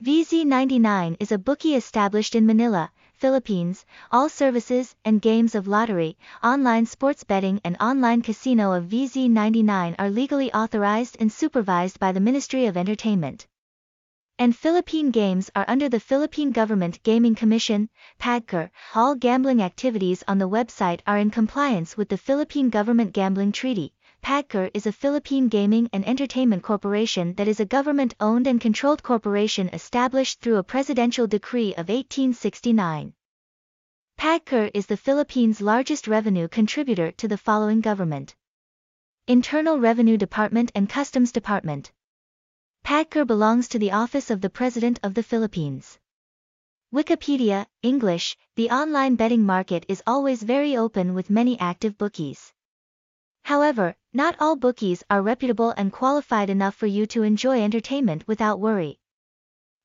[0.00, 3.84] VZ99 is a bookie established in Manila, Philippines.
[4.12, 10.08] All services and games of lottery, online sports betting and online casino of VZ99 are
[10.08, 13.48] legally authorized and supervised by the Ministry of Entertainment.
[14.38, 17.88] And Philippine games are under the Philippine Government Gaming Commission,
[18.20, 18.70] PAGCOR.
[18.94, 23.94] All gambling activities on the website are in compliance with the Philippine Government Gambling Treaty.
[24.22, 29.68] PAGCOR is a Philippine gaming and entertainment corporation that is a government-owned and controlled corporation
[29.70, 33.14] established through a presidential decree of 1869.
[34.18, 38.36] PAGCOR is the Philippines' largest revenue contributor to the following government.
[39.26, 41.90] Internal Revenue Department and Customs Department.
[42.84, 45.98] PAGCOR belongs to the Office of the President of the Philippines.
[46.94, 52.52] Wikipedia, English, the online betting market is always very open with many active bookies.
[53.48, 58.60] However, not all bookies are reputable and qualified enough for you to enjoy entertainment without
[58.60, 59.00] worry.